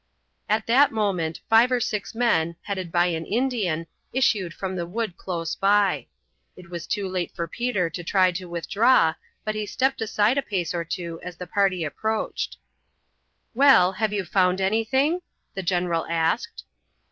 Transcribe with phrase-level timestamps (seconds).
[0.49, 5.15] At that moment five or six men, headed by an Indian, issued from the wood
[5.15, 6.07] close by.
[6.55, 10.41] It was too late for Peter to try to withdraw, but he stepped aside a
[10.41, 12.57] pace or two as the party approached.
[13.53, 15.21] "Well, have you found anything?"
[15.53, 16.63] the general asked.